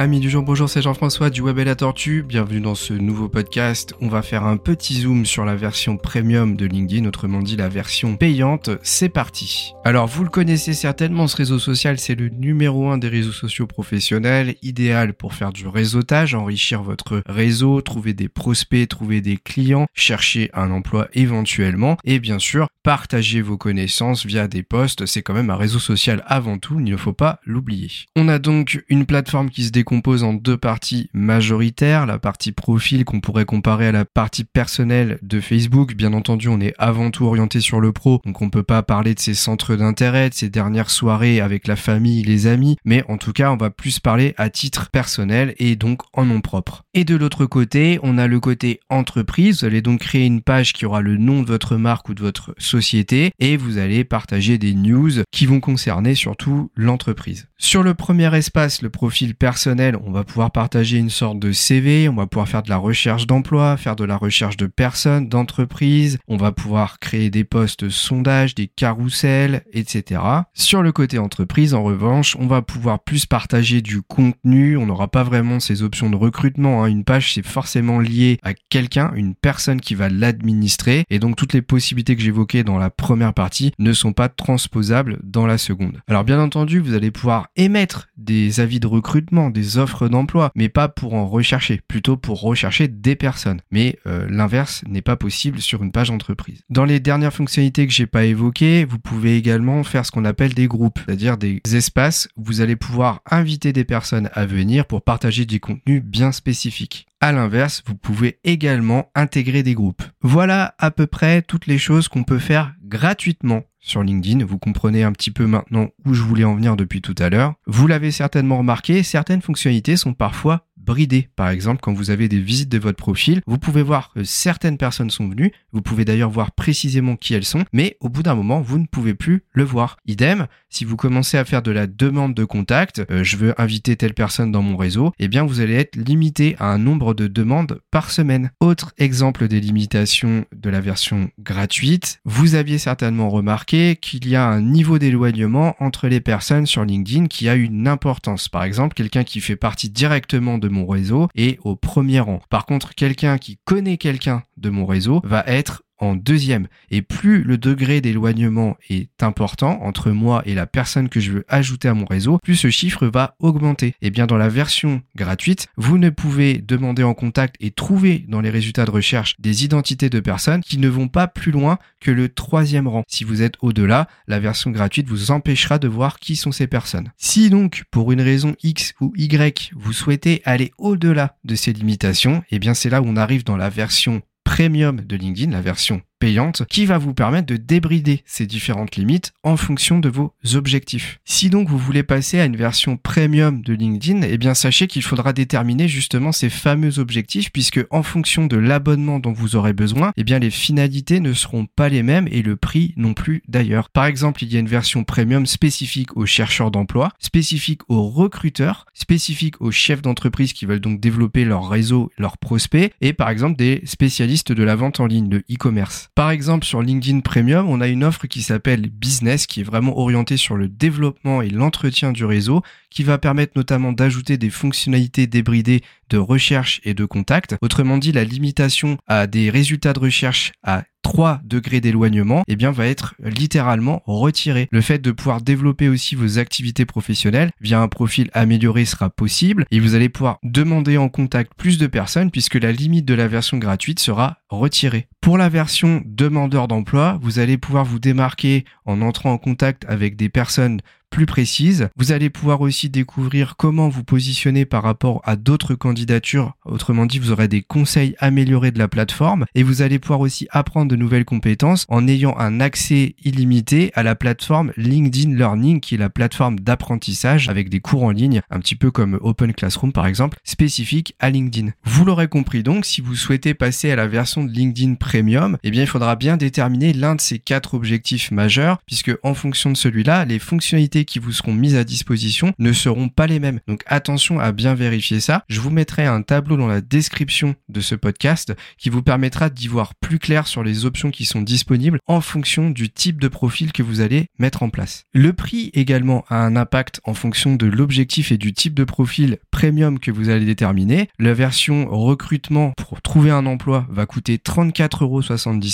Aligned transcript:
Amis 0.00 0.20
du 0.20 0.30
jour, 0.30 0.44
bonjour, 0.44 0.70
c'est 0.70 0.80
Jean-François 0.80 1.28
du 1.28 1.40
Web 1.40 1.58
et 1.58 1.64
la 1.64 1.74
Tortue. 1.74 2.22
Bienvenue 2.22 2.60
dans 2.60 2.76
ce 2.76 2.94
nouveau 2.94 3.28
podcast. 3.28 3.94
On 4.00 4.06
va 4.06 4.22
faire 4.22 4.44
un 4.44 4.56
petit 4.56 5.00
zoom 5.00 5.26
sur 5.26 5.44
la 5.44 5.56
version 5.56 5.96
premium 5.96 6.56
de 6.56 6.66
LinkedIn, 6.66 7.04
autrement 7.04 7.42
dit 7.42 7.56
la 7.56 7.68
version 7.68 8.14
payante. 8.14 8.70
C'est 8.84 9.08
parti. 9.08 9.72
Alors, 9.84 10.06
vous 10.06 10.22
le 10.22 10.30
connaissez 10.30 10.72
certainement, 10.72 11.26
ce 11.26 11.36
réseau 11.36 11.58
social, 11.58 11.98
c'est 11.98 12.14
le 12.14 12.28
numéro 12.28 12.88
un 12.90 12.98
des 12.98 13.08
réseaux 13.08 13.32
sociaux 13.32 13.66
professionnels, 13.66 14.54
idéal 14.62 15.14
pour 15.14 15.34
faire 15.34 15.52
du 15.52 15.66
réseautage, 15.66 16.32
enrichir 16.32 16.84
votre 16.84 17.20
réseau, 17.26 17.80
trouver 17.80 18.14
des 18.14 18.28
prospects, 18.28 18.88
trouver 18.88 19.20
des 19.20 19.36
clients, 19.36 19.86
chercher 19.94 20.48
un 20.54 20.70
emploi 20.70 21.08
éventuellement 21.12 21.96
et 22.04 22.20
bien 22.20 22.38
sûr, 22.38 22.68
partager 22.84 23.42
vos 23.42 23.56
connaissances 23.56 24.24
via 24.24 24.46
des 24.46 24.62
posts. 24.62 25.06
C'est 25.06 25.22
quand 25.22 25.34
même 25.34 25.50
un 25.50 25.56
réseau 25.56 25.80
social 25.80 26.22
avant 26.28 26.58
tout, 26.58 26.78
il 26.78 26.84
ne 26.84 26.96
faut 26.96 27.12
pas 27.12 27.40
l'oublier. 27.44 27.90
On 28.14 28.28
a 28.28 28.38
donc 28.38 28.84
une 28.88 29.04
plateforme 29.04 29.50
qui 29.50 29.64
se 29.64 29.70
décompose 29.88 29.98
compose 29.98 30.22
en 30.22 30.34
deux 30.34 30.56
parties 30.56 31.10
majoritaires. 31.12 32.06
La 32.06 32.18
partie 32.18 32.52
profil 32.52 33.04
qu'on 33.04 33.20
pourrait 33.20 33.46
comparer 33.46 33.88
à 33.88 33.92
la 33.92 34.04
partie 34.04 34.44
personnelle 34.44 35.18
de 35.22 35.40
Facebook. 35.40 35.94
Bien 35.94 36.12
entendu, 36.12 36.48
on 36.48 36.60
est 36.60 36.74
avant 36.78 37.10
tout 37.10 37.24
orienté 37.24 37.60
sur 37.60 37.80
le 37.80 37.92
pro, 37.92 38.20
donc 38.24 38.40
on 38.42 38.50
peut 38.50 38.62
pas 38.62 38.82
parler 38.82 39.14
de 39.14 39.18
ses 39.18 39.34
centres 39.34 39.74
d'intérêt, 39.74 40.28
de 40.28 40.34
ses 40.34 40.50
dernières 40.50 40.90
soirées 40.90 41.40
avec 41.40 41.66
la 41.66 41.74
famille, 41.74 42.22
les 42.22 42.46
amis, 42.46 42.76
mais 42.84 43.02
en 43.08 43.16
tout 43.16 43.32
cas, 43.32 43.50
on 43.50 43.56
va 43.56 43.70
plus 43.70 43.98
parler 43.98 44.34
à 44.36 44.50
titre 44.50 44.90
personnel 44.90 45.54
et 45.58 45.74
donc 45.74 46.02
en 46.12 46.26
nom 46.26 46.42
propre. 46.42 46.84
Et 46.94 47.04
de 47.04 47.16
l'autre 47.16 47.46
côté, 47.46 47.98
on 48.02 48.18
a 48.18 48.26
le 48.26 48.40
côté 48.40 48.80
entreprise. 48.90 49.60
Vous 49.60 49.66
allez 49.66 49.82
donc 49.82 50.00
créer 50.00 50.26
une 50.26 50.42
page 50.42 50.74
qui 50.74 50.86
aura 50.86 51.00
le 51.00 51.16
nom 51.16 51.42
de 51.42 51.48
votre 51.48 51.76
marque 51.76 52.08
ou 52.08 52.14
de 52.14 52.22
votre 52.22 52.54
société 52.58 53.32
et 53.40 53.56
vous 53.56 53.78
allez 53.78 54.04
partager 54.04 54.58
des 54.58 54.74
news 54.74 55.10
qui 55.32 55.46
vont 55.46 55.60
concerner 55.60 56.14
surtout 56.14 56.70
l'entreprise. 56.76 57.48
Sur 57.58 57.82
le 57.82 57.94
premier 57.94 58.32
espace, 58.36 58.82
le 58.82 58.90
profil 58.90 59.34
personnel, 59.34 59.77
on 59.78 60.10
va 60.10 60.24
pouvoir 60.24 60.50
partager 60.50 60.98
une 60.98 61.10
sorte 61.10 61.38
de 61.38 61.52
CV, 61.52 62.08
on 62.08 62.14
va 62.14 62.26
pouvoir 62.26 62.48
faire 62.48 62.62
de 62.62 62.68
la 62.68 62.76
recherche 62.76 63.26
d'emploi, 63.26 63.76
faire 63.76 63.94
de 63.94 64.04
la 64.04 64.16
recherche 64.16 64.56
de 64.56 64.66
personnes, 64.66 65.28
d'entreprises, 65.28 66.18
on 66.26 66.36
va 66.36 66.50
pouvoir 66.50 66.98
créer 66.98 67.30
des 67.30 67.44
postes 67.44 67.88
sondages, 67.88 68.54
des 68.54 68.66
carousels, 68.66 69.62
etc. 69.72 70.20
Sur 70.54 70.82
le 70.82 70.90
côté 70.90 71.18
entreprise, 71.18 71.74
en 71.74 71.84
revanche, 71.84 72.36
on 72.40 72.46
va 72.46 72.60
pouvoir 72.60 73.00
plus 73.00 73.26
partager 73.26 73.80
du 73.80 74.02
contenu, 74.02 74.76
on 74.76 74.86
n'aura 74.86 75.08
pas 75.08 75.22
vraiment 75.22 75.60
ces 75.60 75.82
options 75.82 76.10
de 76.10 76.16
recrutement. 76.16 76.82
Hein. 76.82 76.88
Une 76.88 77.04
page, 77.04 77.34
c'est 77.34 77.46
forcément 77.46 78.00
lié 78.00 78.38
à 78.42 78.54
quelqu'un, 78.54 79.12
une 79.14 79.34
personne 79.34 79.80
qui 79.80 79.94
va 79.94 80.08
l'administrer, 80.08 81.04
et 81.08 81.20
donc 81.20 81.36
toutes 81.36 81.52
les 81.52 81.62
possibilités 81.62 82.16
que 82.16 82.22
j'évoquais 82.22 82.64
dans 82.64 82.78
la 82.78 82.90
première 82.90 83.34
partie 83.34 83.72
ne 83.78 83.92
sont 83.92 84.12
pas 84.12 84.28
transposables 84.28 85.18
dans 85.22 85.46
la 85.46 85.58
seconde. 85.58 86.00
Alors 86.08 86.24
bien 86.24 86.40
entendu, 86.40 86.80
vous 86.80 86.94
allez 86.94 87.12
pouvoir 87.12 87.48
émettre 87.54 88.08
des 88.16 88.58
avis 88.60 88.80
de 88.80 88.88
recrutement, 88.88 89.50
des 89.50 89.67
offres 89.76 90.08
d'emploi, 90.08 90.50
mais 90.54 90.68
pas 90.68 90.88
pour 90.88 91.14
en 91.14 91.26
rechercher, 91.26 91.80
plutôt 91.86 92.16
pour 92.16 92.40
rechercher 92.40 92.88
des 92.88 93.16
personnes. 93.16 93.60
Mais 93.70 93.98
euh, 94.06 94.26
l'inverse 94.30 94.82
n'est 94.88 95.02
pas 95.02 95.16
possible 95.16 95.60
sur 95.60 95.82
une 95.82 95.92
page 95.92 96.10
entreprise. 96.10 96.62
Dans 96.70 96.84
les 96.84 97.00
dernières 97.00 97.34
fonctionnalités 97.34 97.86
que 97.86 97.92
j'ai 97.92 98.06
pas 98.06 98.24
évoquées, 98.24 98.84
vous 98.84 98.98
pouvez 98.98 99.36
également 99.36 99.84
faire 99.84 100.06
ce 100.06 100.10
qu'on 100.10 100.24
appelle 100.24 100.54
des 100.54 100.68
groupes, 100.68 101.00
c'est-à-dire 101.04 101.36
des 101.36 101.60
espaces 101.72 102.28
où 102.36 102.44
vous 102.44 102.60
allez 102.60 102.76
pouvoir 102.76 103.20
inviter 103.30 103.72
des 103.72 103.84
personnes 103.84 104.30
à 104.32 104.46
venir 104.46 104.86
pour 104.86 105.02
partager 105.02 105.44
des 105.44 105.60
contenus 105.60 106.02
bien 106.02 106.32
spécifiques. 106.32 107.07
À 107.20 107.32
l'inverse, 107.32 107.82
vous 107.84 107.96
pouvez 107.96 108.38
également 108.44 109.10
intégrer 109.16 109.64
des 109.64 109.74
groupes. 109.74 110.04
Voilà 110.22 110.76
à 110.78 110.92
peu 110.92 111.08
près 111.08 111.42
toutes 111.42 111.66
les 111.66 111.78
choses 111.78 112.06
qu'on 112.06 112.22
peut 112.22 112.38
faire 112.38 112.74
gratuitement 112.84 113.64
sur 113.80 114.04
LinkedIn. 114.04 114.44
Vous 114.44 114.58
comprenez 114.58 115.02
un 115.02 115.10
petit 115.10 115.32
peu 115.32 115.46
maintenant 115.46 115.88
où 116.04 116.14
je 116.14 116.22
voulais 116.22 116.44
en 116.44 116.54
venir 116.54 116.76
depuis 116.76 117.02
tout 117.02 117.16
à 117.18 117.28
l'heure. 117.28 117.54
Vous 117.66 117.88
l'avez 117.88 118.12
certainement 118.12 118.58
remarqué, 118.58 119.02
certaines 119.02 119.42
fonctionnalités 119.42 119.96
sont 119.96 120.14
parfois 120.14 120.67
bridé. 120.88 121.28
Par 121.36 121.50
exemple, 121.50 121.80
quand 121.82 121.92
vous 121.92 122.10
avez 122.10 122.28
des 122.28 122.40
visites 122.40 122.70
de 122.70 122.78
votre 122.78 122.96
profil, 122.96 123.42
vous 123.46 123.58
pouvez 123.58 123.82
voir 123.82 124.10
que 124.12 124.24
certaines 124.24 124.78
personnes 124.78 125.10
sont 125.10 125.28
venues, 125.28 125.52
vous 125.72 125.82
pouvez 125.82 126.06
d'ailleurs 126.06 126.30
voir 126.30 126.50
précisément 126.52 127.14
qui 127.14 127.34
elles 127.34 127.44
sont, 127.44 127.64
mais 127.74 127.98
au 128.00 128.08
bout 128.08 128.22
d'un 128.22 128.34
moment, 128.34 128.62
vous 128.62 128.78
ne 128.78 128.86
pouvez 128.86 129.12
plus 129.12 129.44
le 129.52 129.64
voir. 129.64 129.98
Idem, 130.06 130.46
si 130.70 130.86
vous 130.86 130.96
commencez 130.96 131.36
à 131.36 131.44
faire 131.44 131.62
de 131.62 131.70
la 131.70 131.86
demande 131.86 132.34
de 132.34 132.44
contact, 132.44 133.04
euh, 133.10 133.22
je 133.22 133.36
veux 133.36 133.60
inviter 133.60 133.96
telle 133.96 134.14
personne 134.14 134.50
dans 134.50 134.62
mon 134.62 134.76
réseau, 134.76 135.12
eh 135.18 135.28
bien 135.28 135.44
vous 135.44 135.60
allez 135.60 135.74
être 135.74 135.96
limité 135.96 136.56
à 136.58 136.72
un 136.72 136.78
nombre 136.78 137.12
de 137.12 137.26
demandes 137.26 137.80
par 137.90 138.10
semaine. 138.10 138.50
Autre 138.60 138.94
exemple 138.96 139.46
des 139.46 139.60
limitations 139.60 140.46
de 140.56 140.70
la 140.70 140.80
version 140.80 141.30
gratuite, 141.38 142.20
vous 142.24 142.54
aviez 142.54 142.78
certainement 142.78 143.28
remarqué 143.28 143.96
qu'il 143.96 144.26
y 144.26 144.36
a 144.36 144.46
un 144.46 144.62
niveau 144.62 144.98
d'éloignement 144.98 145.76
entre 145.80 146.08
les 146.08 146.20
personnes 146.20 146.64
sur 146.64 146.84
LinkedIn 146.84 147.26
qui 147.26 147.48
a 147.50 147.54
une 147.54 147.88
importance. 147.88 148.48
Par 148.48 148.64
exemple, 148.64 148.94
quelqu'un 148.94 149.24
qui 149.24 149.42
fait 149.42 149.56
partie 149.56 149.90
directement 149.90 150.56
de 150.56 150.68
mon 150.68 150.77
réseau 150.86 151.28
et 151.34 151.58
au 151.62 151.76
premier 151.76 152.20
rang. 152.20 152.40
Par 152.50 152.66
contre, 152.66 152.94
quelqu'un 152.94 153.38
qui 153.38 153.58
connaît 153.64 153.96
quelqu'un 153.96 154.42
de 154.56 154.70
mon 154.70 154.86
réseau 154.86 155.20
va 155.24 155.44
être 155.46 155.82
en 155.98 156.14
deuxième. 156.14 156.68
Et 156.90 157.02
plus 157.02 157.42
le 157.42 157.58
degré 157.58 158.00
d'éloignement 158.00 158.76
est 158.88 159.22
important 159.22 159.82
entre 159.82 160.10
moi 160.10 160.42
et 160.46 160.54
la 160.54 160.66
personne 160.66 161.08
que 161.08 161.20
je 161.20 161.32
veux 161.32 161.44
ajouter 161.48 161.88
à 161.88 161.94
mon 161.94 162.04
réseau, 162.04 162.38
plus 162.42 162.56
ce 162.56 162.70
chiffre 162.70 163.06
va 163.06 163.36
augmenter. 163.40 163.94
Et 164.02 164.10
bien 164.10 164.26
dans 164.26 164.36
la 164.36 164.48
version 164.48 165.02
gratuite, 165.16 165.68
vous 165.76 165.98
ne 165.98 166.10
pouvez 166.10 166.58
demander 166.58 167.02
en 167.02 167.14
contact 167.14 167.56
et 167.60 167.70
trouver 167.70 168.24
dans 168.28 168.40
les 168.40 168.50
résultats 168.50 168.84
de 168.84 168.90
recherche 168.90 169.34
des 169.38 169.64
identités 169.64 170.10
de 170.10 170.20
personnes 170.20 170.62
qui 170.62 170.78
ne 170.78 170.88
vont 170.88 171.08
pas 171.08 171.26
plus 171.26 171.52
loin 171.52 171.78
que 172.00 172.10
le 172.10 172.28
troisième 172.28 172.88
rang. 172.88 173.04
Si 173.08 173.24
vous 173.24 173.42
êtes 173.42 173.54
au-delà, 173.60 174.08
la 174.26 174.40
version 174.40 174.70
gratuite 174.70 175.08
vous 175.08 175.30
empêchera 175.30 175.78
de 175.78 175.88
voir 175.88 176.18
qui 176.18 176.36
sont 176.36 176.52
ces 176.52 176.66
personnes. 176.66 177.12
Si 177.16 177.50
donc, 177.50 177.84
pour 177.90 178.12
une 178.12 178.20
raison 178.20 178.54
X 178.62 178.94
ou 179.00 179.12
Y, 179.16 179.72
vous 179.74 179.92
souhaitez 179.92 180.42
aller 180.44 180.72
au-delà 180.78 181.36
de 181.44 181.54
ces 181.54 181.72
limitations, 181.72 182.38
et 182.50 182.56
eh 182.56 182.58
bien 182.58 182.74
c'est 182.74 182.90
là 182.90 183.02
où 183.02 183.06
on 183.06 183.16
arrive 183.16 183.44
dans 183.44 183.56
la 183.56 183.70
version 183.70 184.22
premium 184.48 184.96
de 184.96 185.16
LinkedIn, 185.16 185.50
la 185.50 185.60
version 185.60 186.00
payante 186.18 186.64
qui 186.68 186.86
va 186.86 186.98
vous 186.98 187.14
permettre 187.14 187.46
de 187.46 187.56
débrider 187.56 188.22
ces 188.26 188.46
différentes 188.46 188.96
limites 188.96 189.32
en 189.42 189.56
fonction 189.56 189.98
de 189.98 190.08
vos 190.08 190.34
objectifs. 190.54 191.20
Si 191.24 191.50
donc 191.50 191.68
vous 191.68 191.78
voulez 191.78 192.02
passer 192.02 192.40
à 192.40 192.44
une 192.44 192.56
version 192.56 192.96
premium 192.96 193.62
de 193.62 193.74
LinkedIn, 193.74 194.22
eh 194.22 194.38
bien 194.38 194.54
sachez 194.54 194.86
qu'il 194.86 195.02
faudra 195.02 195.32
déterminer 195.32 195.88
justement 195.88 196.32
ces 196.32 196.50
fameux 196.50 196.98
objectifs 196.98 197.50
puisque 197.52 197.84
en 197.90 198.02
fonction 198.02 198.46
de 198.46 198.56
l'abonnement 198.56 199.18
dont 199.18 199.32
vous 199.32 199.56
aurez 199.56 199.72
besoin, 199.72 200.12
eh 200.16 200.24
bien 200.24 200.38
les 200.38 200.50
finalités 200.50 201.20
ne 201.20 201.32
seront 201.32 201.66
pas 201.66 201.88
les 201.88 202.02
mêmes 202.02 202.28
et 202.30 202.42
le 202.42 202.56
prix 202.56 202.94
non 202.96 203.14
plus 203.14 203.42
d'ailleurs. 203.48 203.90
Par 203.90 204.06
exemple, 204.06 204.44
il 204.44 204.52
y 204.52 204.56
a 204.56 204.60
une 204.60 204.68
version 204.68 205.04
premium 205.04 205.46
spécifique 205.46 206.16
aux 206.16 206.26
chercheurs 206.26 206.70
d'emploi, 206.70 207.12
spécifique 207.18 207.82
aux 207.88 208.08
recruteurs, 208.08 208.86
spécifique 208.94 209.60
aux 209.60 209.70
chefs 209.70 210.02
d'entreprise 210.02 210.52
qui 210.52 210.66
veulent 210.66 210.80
donc 210.80 211.00
développer 211.00 211.44
leur 211.44 211.68
réseau, 211.68 212.10
leurs 212.18 212.38
prospects 212.38 212.92
et 213.00 213.12
par 213.12 213.30
exemple 213.30 213.56
des 213.56 213.82
spécialistes 213.84 214.52
de 214.52 214.62
la 214.62 214.76
vente 214.76 215.00
en 215.00 215.06
ligne, 215.06 215.28
de 215.28 215.44
e-commerce. 215.50 216.07
Par 216.18 216.32
exemple, 216.32 216.66
sur 216.66 216.82
LinkedIn 216.82 217.20
Premium, 217.20 217.68
on 217.68 217.80
a 217.80 217.86
une 217.86 218.02
offre 218.02 218.26
qui 218.26 218.42
s'appelle 218.42 218.90
Business, 218.90 219.46
qui 219.46 219.60
est 219.60 219.62
vraiment 219.62 219.96
orientée 219.96 220.36
sur 220.36 220.56
le 220.56 220.66
développement 220.66 221.42
et 221.42 221.48
l'entretien 221.48 222.10
du 222.10 222.24
réseau, 222.24 222.60
qui 222.90 223.04
va 223.04 223.18
permettre 223.18 223.52
notamment 223.54 223.92
d'ajouter 223.92 224.36
des 224.36 224.50
fonctionnalités 224.50 225.28
débridées 225.28 225.80
de 226.10 226.18
recherche 226.18 226.80
et 226.82 226.92
de 226.92 227.04
contact. 227.04 227.54
Autrement 227.62 227.98
dit, 227.98 228.10
la 228.10 228.24
limitation 228.24 228.98
à 229.06 229.28
des 229.28 229.48
résultats 229.48 229.92
de 229.92 230.00
recherche 230.00 230.50
à 230.64 230.82
3 231.08 231.40
degrés 231.42 231.80
d'éloignement, 231.80 232.42
eh 232.48 232.54
bien, 232.54 232.70
va 232.70 232.86
être 232.86 233.14
littéralement 233.22 234.02
retiré. 234.04 234.68
Le 234.70 234.82
fait 234.82 234.98
de 234.98 235.10
pouvoir 235.10 235.40
développer 235.40 235.88
aussi 235.88 236.14
vos 236.14 236.38
activités 236.38 236.84
professionnelles 236.84 237.50
via 237.62 237.80
un 237.80 237.88
profil 237.88 238.28
amélioré 238.34 238.84
sera 238.84 239.08
possible 239.08 239.64
et 239.70 239.80
vous 239.80 239.94
allez 239.94 240.10
pouvoir 240.10 240.38
demander 240.42 240.98
en 240.98 241.08
contact 241.08 241.52
plus 241.56 241.78
de 241.78 241.86
personnes 241.86 242.30
puisque 242.30 242.56
la 242.56 242.72
limite 242.72 243.06
de 243.06 243.14
la 243.14 243.26
version 243.26 243.56
gratuite 243.56 244.00
sera 244.00 244.36
retirée. 244.50 245.08
Pour 245.22 245.38
la 245.38 245.48
version 245.48 246.02
demandeur 246.04 246.68
d'emploi, 246.68 247.18
vous 247.22 247.38
allez 247.38 247.56
pouvoir 247.56 247.86
vous 247.86 247.98
démarquer 247.98 248.66
en 248.84 249.00
entrant 249.00 249.32
en 249.32 249.38
contact 249.38 249.86
avec 249.88 250.14
des 250.14 250.28
personnes 250.28 250.80
plus 251.10 251.26
précise. 251.26 251.88
Vous 251.96 252.12
allez 252.12 252.30
pouvoir 252.30 252.60
aussi 252.60 252.88
découvrir 252.90 253.56
comment 253.56 253.88
vous 253.88 254.04
positionner 254.04 254.64
par 254.64 254.82
rapport 254.82 255.20
à 255.24 255.36
d'autres 255.36 255.74
candidatures. 255.74 256.54
Autrement 256.64 257.06
dit, 257.06 257.18
vous 257.18 257.32
aurez 257.32 257.48
des 257.48 257.62
conseils 257.62 258.14
améliorés 258.18 258.70
de 258.70 258.78
la 258.78 258.88
plateforme 258.88 259.44
et 259.54 259.62
vous 259.62 259.82
allez 259.82 259.98
pouvoir 259.98 260.20
aussi 260.20 260.46
apprendre 260.50 260.90
de 260.90 260.96
nouvelles 260.96 261.24
compétences 261.24 261.86
en 261.88 262.06
ayant 262.08 262.36
un 262.38 262.60
accès 262.60 263.14
illimité 263.24 263.90
à 263.94 264.02
la 264.02 264.14
plateforme 264.14 264.72
LinkedIn 264.76 265.34
Learning 265.34 265.80
qui 265.80 265.94
est 265.94 265.98
la 265.98 266.10
plateforme 266.10 266.60
d'apprentissage 266.60 267.48
avec 267.48 267.68
des 267.68 267.80
cours 267.80 268.04
en 268.04 268.10
ligne, 268.10 268.42
un 268.50 268.60
petit 268.60 268.76
peu 268.76 268.90
comme 268.90 269.18
Open 269.20 269.52
Classroom 269.52 269.92
par 269.92 270.06
exemple, 270.06 270.38
spécifique 270.44 271.14
à 271.18 271.30
LinkedIn. 271.30 271.70
Vous 271.84 272.04
l'aurez 272.04 272.28
compris 272.28 272.62
donc, 272.62 272.84
si 272.84 273.00
vous 273.00 273.14
souhaitez 273.14 273.54
passer 273.54 273.90
à 273.90 273.96
la 273.96 274.06
version 274.06 274.44
de 274.44 274.50
LinkedIn 274.50 274.94
Premium, 274.94 275.58
eh 275.62 275.70
bien 275.70 275.82
il 275.82 275.88
faudra 275.88 276.16
bien 276.16 276.36
déterminer 276.36 276.92
l'un 276.92 277.14
de 277.14 277.20
ces 277.20 277.38
quatre 277.38 277.74
objectifs 277.74 278.30
majeurs 278.30 278.78
puisque 278.86 279.12
en 279.22 279.34
fonction 279.34 279.70
de 279.70 279.76
celui-là, 279.76 280.24
les 280.24 280.38
fonctionnalités 280.38 280.97
qui 281.04 281.18
vous 281.18 281.32
seront 281.32 281.54
mises 281.54 281.76
à 281.76 281.84
disposition 281.84 282.52
ne 282.58 282.72
seront 282.72 283.08
pas 283.08 283.26
les 283.26 283.40
mêmes. 283.40 283.60
Donc 283.66 283.82
attention 283.86 284.40
à 284.40 284.52
bien 284.52 284.74
vérifier 284.74 285.20
ça. 285.20 285.44
Je 285.48 285.60
vous 285.60 285.70
mettrai 285.70 286.06
un 286.06 286.22
tableau 286.22 286.56
dans 286.56 286.66
la 286.66 286.80
description 286.80 287.54
de 287.68 287.80
ce 287.80 287.94
podcast 287.94 288.54
qui 288.76 288.90
vous 288.90 289.02
permettra 289.02 289.50
d'y 289.50 289.68
voir 289.68 289.94
plus 289.94 290.18
clair 290.18 290.46
sur 290.46 290.62
les 290.62 290.84
options 290.84 291.10
qui 291.10 291.24
sont 291.24 291.42
disponibles 291.42 291.98
en 292.06 292.20
fonction 292.20 292.70
du 292.70 292.90
type 292.90 293.20
de 293.20 293.28
profil 293.28 293.72
que 293.72 293.82
vous 293.82 294.00
allez 294.00 294.26
mettre 294.38 294.62
en 294.62 294.70
place. 294.70 295.04
Le 295.12 295.32
prix 295.32 295.70
également 295.74 296.24
a 296.28 296.36
un 296.36 296.56
impact 296.56 297.00
en 297.04 297.14
fonction 297.14 297.54
de 297.54 297.66
l'objectif 297.66 298.32
et 298.32 298.38
du 298.38 298.52
type 298.52 298.74
de 298.74 298.84
profil 298.84 299.38
premium 299.50 299.98
que 299.98 300.10
vous 300.10 300.28
allez 300.28 300.46
déterminer. 300.46 301.08
La 301.18 301.34
version 301.34 301.88
recrutement 301.90 302.72
pour 302.76 303.02
trouver 303.02 303.30
un 303.30 303.46
emploi 303.46 303.86
va 303.90 304.06
coûter 304.06 304.36
34,70 304.36 305.02
euros 305.02 305.20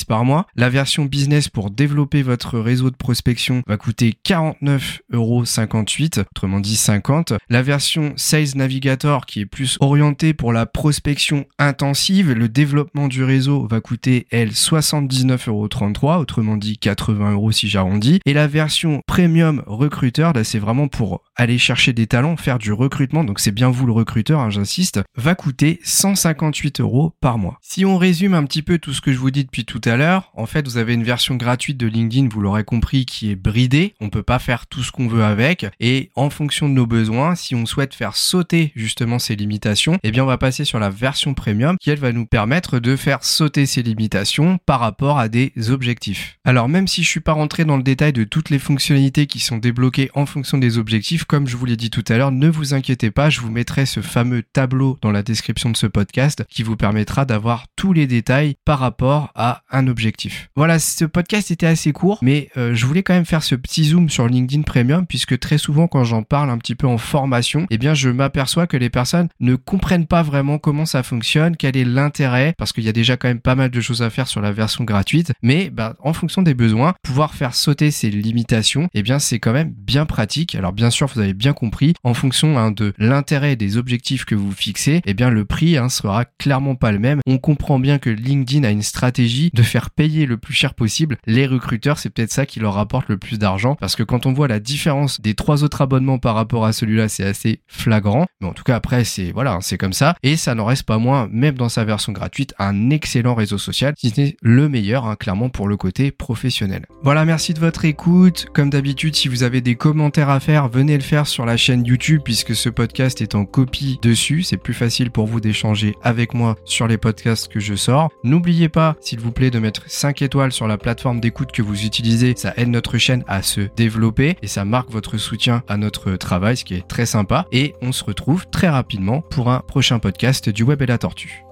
par 0.08 0.24
mois. 0.24 0.46
La 0.56 0.68
version 0.68 1.04
business 1.04 1.48
pour 1.48 1.70
développer 1.70 2.22
votre 2.22 2.58
réseau 2.58 2.90
de 2.90 2.96
prospection 2.96 3.62
va 3.66 3.76
coûter 3.76 4.14
49,58 4.24 5.13
euros, 5.14 5.44
autrement 5.44 6.60
dit 6.60 6.76
50. 6.76 7.34
La 7.48 7.62
version 7.62 8.12
Sales 8.16 8.54
Navigator 8.54 9.26
qui 9.26 9.40
est 9.40 9.46
plus 9.46 9.76
orientée 9.80 10.34
pour 10.34 10.52
la 10.52 10.66
prospection 10.66 11.46
intensive, 11.58 12.32
le 12.32 12.48
développement 12.48 13.08
du 13.08 13.24
réseau 13.24 13.66
va 13.66 13.80
coûter 13.80 14.26
elle 14.30 14.50
79,33 14.50 15.48
euros, 15.48 16.20
autrement 16.20 16.56
dit 16.56 16.78
80 16.78 17.32
euros 17.32 17.52
si 17.52 17.68
j'arrondis. 17.68 18.20
Et 18.26 18.32
la 18.32 18.46
version 18.46 19.02
Premium 19.06 19.62
Recruteur, 19.66 20.32
là 20.32 20.44
c'est 20.44 20.58
vraiment 20.58 20.88
pour 20.88 21.22
aller 21.36 21.58
chercher 21.58 21.92
des 21.92 22.06
talents, 22.06 22.36
faire 22.36 22.58
du 22.58 22.72
recrutement, 22.72 23.24
donc 23.24 23.40
c'est 23.40 23.50
bien 23.50 23.70
vous 23.70 23.86
le 23.86 23.92
recruteur, 23.92 24.40
hein, 24.40 24.50
j'insiste, 24.50 25.00
va 25.16 25.34
coûter 25.34 25.80
158 25.82 26.80
euros 26.80 27.14
par 27.20 27.38
mois. 27.38 27.58
Si 27.60 27.84
on 27.84 27.98
résume 27.98 28.34
un 28.34 28.44
petit 28.44 28.62
peu 28.62 28.78
tout 28.78 28.92
ce 28.92 29.00
que 29.00 29.12
je 29.12 29.18
vous 29.18 29.30
dis 29.30 29.44
depuis 29.44 29.64
tout 29.64 29.80
à 29.84 29.96
l'heure, 29.96 30.30
en 30.34 30.46
fait 30.46 30.66
vous 30.66 30.76
avez 30.76 30.94
une 30.94 31.04
version 31.04 31.36
gratuite 31.36 31.76
de 31.76 31.86
LinkedIn, 31.86 32.28
vous 32.30 32.40
l'aurez 32.40 32.64
compris, 32.64 33.06
qui 33.06 33.30
est 33.30 33.36
bridée, 33.36 33.94
on 34.00 34.10
peut 34.10 34.22
pas 34.22 34.38
faire 34.38 34.66
tout 34.66 34.82
ce 34.82 34.92
qu'on 34.92 35.03
veut 35.08 35.24
avec, 35.24 35.66
et 35.80 36.10
en 36.14 36.30
fonction 36.30 36.68
de 36.68 36.74
nos 36.74 36.86
besoins, 36.86 37.34
si 37.34 37.54
on 37.54 37.66
souhaite 37.66 37.94
faire 37.94 38.16
sauter 38.16 38.72
justement 38.74 39.18
ces 39.18 39.36
limitations, 39.36 39.98
eh 40.02 40.10
bien 40.10 40.24
on 40.24 40.26
va 40.26 40.38
passer 40.38 40.64
sur 40.64 40.78
la 40.78 40.90
version 40.90 41.34
premium 41.34 41.76
qui 41.80 41.90
elle 41.90 41.98
va 41.98 42.12
nous 42.12 42.26
permettre 42.26 42.78
de 42.78 42.96
faire 42.96 43.24
sauter 43.24 43.66
ces 43.66 43.82
limitations 43.82 44.58
par 44.66 44.80
rapport 44.80 45.18
à 45.18 45.28
des 45.28 45.52
objectifs. 45.70 46.38
Alors 46.44 46.68
même 46.68 46.88
si 46.88 47.02
je 47.02 47.08
suis 47.08 47.20
pas 47.20 47.32
rentré 47.32 47.64
dans 47.64 47.76
le 47.76 47.82
détail 47.82 48.12
de 48.12 48.24
toutes 48.24 48.50
les 48.50 48.58
fonctionnalités 48.58 49.26
qui 49.26 49.40
sont 49.40 49.58
débloquées 49.58 50.10
en 50.14 50.26
fonction 50.26 50.58
des 50.58 50.78
objectifs, 50.78 51.24
comme 51.24 51.46
je 51.46 51.56
vous 51.56 51.66
l'ai 51.66 51.76
dit 51.76 51.90
tout 51.90 52.04
à 52.08 52.16
l'heure, 52.16 52.32
ne 52.32 52.48
vous 52.48 52.74
inquiétez 52.74 53.10
pas, 53.10 53.30
je 53.30 53.40
vous 53.40 53.50
mettrai 53.50 53.86
ce 53.86 54.00
fameux 54.00 54.42
tableau 54.42 54.98
dans 55.02 55.10
la 55.10 55.22
description 55.22 55.70
de 55.70 55.76
ce 55.76 55.86
podcast 55.86 56.44
qui 56.48 56.62
vous 56.62 56.76
permettra 56.76 57.24
d'avoir 57.24 57.66
tous 57.76 57.92
les 57.92 58.06
détails 58.06 58.56
par 58.64 58.78
rapport 58.78 59.32
à 59.34 59.62
un 59.70 59.86
objectif. 59.88 60.50
Voilà, 60.56 60.78
ce 60.78 61.04
podcast 61.04 61.50
était 61.50 61.66
assez 61.66 61.92
court, 61.92 62.18
mais 62.22 62.48
euh, 62.56 62.74
je 62.74 62.86
voulais 62.86 63.02
quand 63.02 63.14
même 63.14 63.24
faire 63.24 63.42
ce 63.42 63.54
petit 63.54 63.84
zoom 63.84 64.08
sur 64.08 64.26
LinkedIn 64.26 64.62
Premium 64.62 64.93
puisque 65.02 65.38
très 65.38 65.58
souvent 65.58 65.88
quand 65.88 66.04
j'en 66.04 66.22
parle 66.22 66.50
un 66.50 66.58
petit 66.58 66.74
peu 66.74 66.86
en 66.86 66.98
formation, 66.98 67.66
eh 67.70 67.78
bien 67.78 67.94
je 67.94 68.10
m'aperçois 68.10 68.66
que 68.66 68.76
les 68.76 68.90
personnes 68.90 69.28
ne 69.40 69.56
comprennent 69.56 70.06
pas 70.06 70.22
vraiment 70.22 70.58
comment 70.58 70.86
ça 70.86 71.02
fonctionne, 71.02 71.56
quel 71.56 71.76
est 71.76 71.84
l'intérêt, 71.84 72.54
parce 72.58 72.72
qu'il 72.72 72.84
y 72.84 72.88
a 72.88 72.92
déjà 72.92 73.16
quand 73.16 73.28
même 73.28 73.40
pas 73.40 73.54
mal 73.54 73.70
de 73.70 73.80
choses 73.80 74.02
à 74.02 74.10
faire 74.10 74.28
sur 74.28 74.40
la 74.40 74.52
version 74.52 74.84
gratuite, 74.84 75.32
mais 75.42 75.70
bah, 75.70 75.96
en 76.00 76.12
fonction 76.12 76.42
des 76.42 76.54
besoins, 76.54 76.94
pouvoir 77.02 77.34
faire 77.34 77.54
sauter 77.54 77.90
ces 77.90 78.10
limitations, 78.10 78.88
eh 78.94 79.02
bien 79.02 79.18
c'est 79.18 79.38
quand 79.38 79.52
même 79.52 79.72
bien 79.76 80.06
pratique. 80.06 80.54
Alors 80.54 80.72
bien 80.72 80.90
sûr, 80.90 81.08
vous 81.08 81.20
avez 81.20 81.34
bien 81.34 81.52
compris, 81.52 81.94
en 82.04 82.14
fonction 82.14 82.58
hein, 82.58 82.70
de 82.70 82.92
l'intérêt 82.98 83.56
des 83.56 83.76
objectifs 83.76 84.24
que 84.24 84.34
vous 84.34 84.52
fixez, 84.52 85.00
eh 85.04 85.14
bien 85.14 85.30
le 85.30 85.44
prix 85.44 85.76
hein, 85.76 85.88
sera 85.88 86.24
clairement 86.24 86.74
pas 86.74 86.92
le 86.92 86.98
même. 86.98 87.20
On 87.26 87.38
comprend 87.38 87.78
bien 87.78 87.98
que 87.98 88.10
LinkedIn 88.10 88.64
a 88.64 88.70
une 88.70 88.82
stratégie 88.82 89.50
de 89.52 89.62
faire 89.62 89.90
payer 89.90 90.26
le 90.26 90.36
plus 90.36 90.54
cher 90.54 90.74
possible 90.74 91.16
les 91.26 91.46
recruteurs, 91.46 91.98
c'est 91.98 92.10
peut-être 92.10 92.32
ça 92.32 92.46
qui 92.46 92.60
leur 92.60 92.74
rapporte 92.74 93.08
le 93.08 93.16
plus 93.16 93.38
d'argent, 93.38 93.74
parce 93.76 93.96
que 93.96 94.02
quand 94.02 94.26
on 94.26 94.32
voit 94.32 94.48
la 94.48 94.60
différence 94.60 94.83
des 95.20 95.34
trois 95.34 95.64
autres 95.64 95.82
abonnements 95.82 96.18
par 96.18 96.34
rapport 96.34 96.64
à 96.64 96.72
celui-là, 96.72 97.08
c'est 97.08 97.24
assez 97.24 97.60
flagrant. 97.66 98.26
Mais 98.40 98.48
en 98.48 98.52
tout 98.52 98.64
cas 98.64 98.76
après, 98.76 99.04
c'est 99.04 99.32
voilà, 99.32 99.58
c'est 99.60 99.78
comme 99.78 99.92
ça, 99.92 100.14
et 100.22 100.36
ça 100.36 100.54
n'en 100.54 100.64
reste 100.64 100.84
pas 100.84 100.98
moins, 100.98 101.28
même 101.30 101.54
dans 101.56 101.68
sa 101.68 101.84
version 101.84 102.12
gratuite, 102.12 102.54
un 102.58 102.90
excellent 102.90 103.34
réseau 103.34 103.58
social, 103.58 103.94
si 103.96 104.10
ce 104.10 104.20
n'est 104.20 104.36
le 104.42 104.68
meilleur, 104.68 105.06
hein, 105.06 105.16
clairement 105.16 105.48
pour 105.48 105.68
le 105.68 105.76
côté 105.76 106.10
professionnel. 106.10 106.86
Voilà, 107.02 107.24
merci 107.24 107.54
de 107.54 107.60
votre 107.60 107.84
écoute. 107.84 108.46
Comme 108.52 108.70
d'habitude, 108.70 109.16
si 109.16 109.28
vous 109.28 109.42
avez 109.42 109.60
des 109.60 109.74
commentaires 109.74 110.30
à 110.30 110.40
faire, 110.40 110.68
venez 110.68 110.96
le 110.96 111.02
faire 111.02 111.26
sur 111.26 111.46
la 111.46 111.56
chaîne 111.56 111.84
YouTube 111.84 112.20
puisque 112.24 112.54
ce 112.54 112.68
podcast 112.68 113.20
est 113.20 113.34
en 113.34 113.44
copie 113.44 113.98
dessus. 114.02 114.42
C'est 114.42 114.56
plus 114.56 114.74
facile 114.74 115.10
pour 115.10 115.26
vous 115.26 115.40
d'échanger 115.40 115.94
avec 116.02 116.34
moi 116.34 116.56
sur 116.64 116.86
les 116.86 116.98
podcasts 116.98 117.48
que 117.48 117.60
je 117.60 117.74
sors. 117.74 118.10
N'oubliez 118.22 118.68
pas, 118.68 118.96
s'il 119.00 119.20
vous 119.20 119.32
plaît, 119.32 119.50
de 119.50 119.58
mettre 119.58 119.82
5 119.86 120.22
étoiles 120.22 120.52
sur 120.52 120.66
la 120.66 120.78
plateforme 120.78 121.20
d'écoute 121.20 121.52
que 121.52 121.62
vous 121.62 121.84
utilisez. 121.84 122.34
Ça 122.36 122.54
aide 122.56 122.68
notre 122.68 122.98
chaîne 122.98 123.24
à 123.26 123.42
se 123.42 123.62
développer 123.76 124.36
et 124.42 124.46
ça 124.46 124.64
marque 124.74 124.90
votre 124.90 125.18
soutien 125.18 125.62
à 125.68 125.76
notre 125.76 126.16
travail, 126.16 126.56
ce 126.56 126.64
qui 126.64 126.74
est 126.74 126.88
très 126.88 127.06
sympa. 127.06 127.46
Et 127.52 127.76
on 127.80 127.92
se 127.92 128.02
retrouve 128.02 128.48
très 128.48 128.68
rapidement 128.68 129.20
pour 129.20 129.48
un 129.48 129.60
prochain 129.60 130.00
podcast 130.00 130.48
du 130.48 130.64
Web 130.64 130.82
et 130.82 130.86
la 130.86 130.98
Tortue. 130.98 131.43